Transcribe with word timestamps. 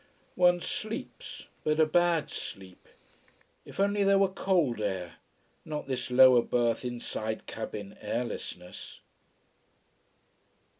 One 0.33 0.59
sleeps 0.61 1.45
but 1.63 1.79
a 1.79 1.85
bad 1.85 2.31
sleep. 2.31 2.87
If 3.65 3.79
only 3.79 4.03
there 4.03 4.17
were 4.17 4.29
cold 4.29 4.81
air, 4.81 5.17
not 5.63 5.87
this 5.87 6.09
lower 6.09 6.41
berth, 6.41 6.83
inside 6.83 7.45
cabin 7.45 7.95
airlessness. 8.01 9.01